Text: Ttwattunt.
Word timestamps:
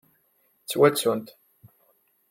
Ttwattunt. 0.61 1.27